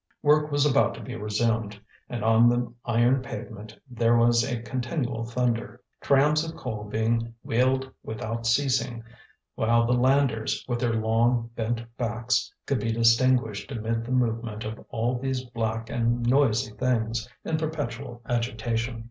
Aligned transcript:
Work 0.23 0.51
was 0.51 0.65
about 0.65 0.95
to 0.95 1.01
be 1.03 1.15
resumed, 1.15 1.79
and 2.09 2.23
on 2.23 2.49
the 2.49 2.73
iron 2.85 3.21
pavement 3.21 3.77
there 3.87 4.17
was 4.17 4.43
a 4.43 4.59
continual 4.63 5.25
thunder, 5.25 5.79
trams 6.01 6.43
of 6.43 6.55
coal 6.57 6.85
being 6.85 7.35
wheeled 7.43 7.87
without 8.01 8.47
ceasing, 8.47 9.03
while 9.53 9.85
the 9.85 9.93
landers, 9.93 10.65
with 10.67 10.79
their 10.79 10.95
long, 10.95 11.51
bent 11.55 11.83
backs, 11.97 12.51
could 12.65 12.79
be 12.79 12.91
distinguished 12.91 13.71
amid 13.71 14.03
the 14.03 14.11
movement 14.11 14.63
of 14.63 14.83
all 14.89 15.19
these 15.19 15.43
black 15.43 15.91
and 15.91 16.23
noisy 16.25 16.71
things, 16.73 17.29
in 17.45 17.57
perpetual 17.59 18.23
agitation. 18.27 18.99